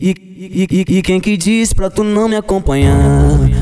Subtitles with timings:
[0.00, 2.96] E, e, e, e, quem que disse pra tu não me acompanhar?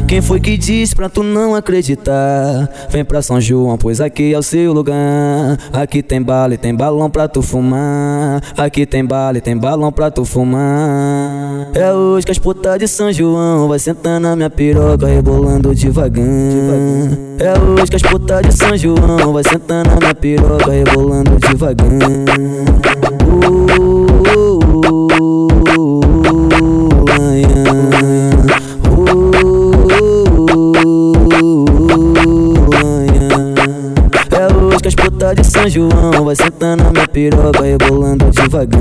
[0.06, 2.68] Quem foi que disse pra tu não acreditar?
[2.90, 5.58] Vem pra São João, pois aqui é o seu lugar.
[5.72, 8.42] Aqui tem bala e tem balão pra tu fumar.
[8.54, 11.70] Aqui tem bala e tem balão pra tu fumar.
[11.72, 16.22] É hoje que as putas de São João vai sentar na minha piroca, rebolando devagar.
[17.38, 21.86] É hoje que as putas de São João vai sentar na minha piroca, rebolando devagar.
[23.24, 24.05] Uh,
[35.66, 38.80] São João vai sentando na minha piroca, rebolando devagar.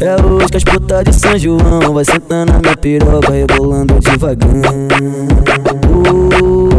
[0.00, 4.50] É hoje que as putas de São João vai sentando na minha piroca, rebolando devagar.
[6.42, 6.69] Uh,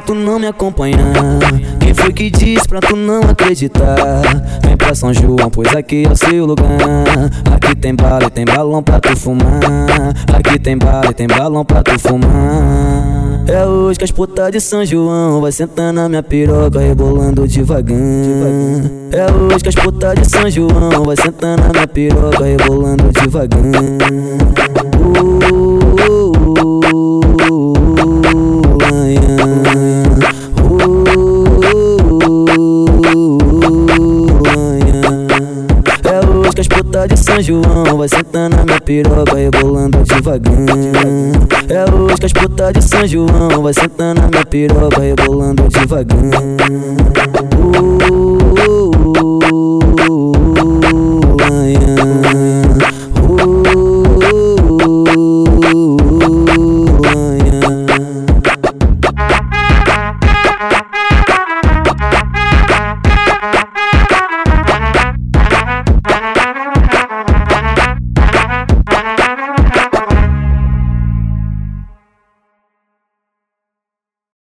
[0.00, 0.98] pra tu não me acompanhar?
[1.78, 3.96] Quem foi que disse pra tu não acreditar?
[4.62, 6.66] Vem pra São João, pois aqui é o seu lugar.
[7.54, 9.60] Aqui tem bala e tem balão pra tu fumar.
[10.32, 13.44] Aqui tem bala e tem balão pra tu fumar.
[13.46, 17.98] É hoje que as putas de São João vai sentando na minha piroca, rebolando devagar.
[19.12, 23.60] É hoje que as putas de São João vai sentando na minha piroca, rebolando devagar.
[24.96, 25.69] Uh,
[37.00, 40.52] putas de São João vai sentando na minha piroca, rebolando devagar.
[41.68, 46.20] É hoje que as putas de São João vai sentando na minha piroca, rebolando devagar.